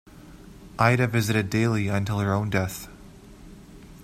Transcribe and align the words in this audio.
Ida 0.79 1.05
visited 1.05 1.51
daily 1.51 1.87
until 1.87 2.17
her 2.17 2.33
own 2.33 2.49
death. 2.49 2.87